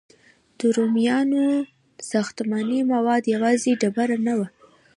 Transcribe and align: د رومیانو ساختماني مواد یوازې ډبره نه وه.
د 0.57 0.59
رومیانو 0.75 1.43
ساختماني 2.11 2.79
مواد 2.91 3.23
یوازې 3.35 3.71
ډبره 3.81 4.17
نه 4.27 4.33
وه. 4.39 4.47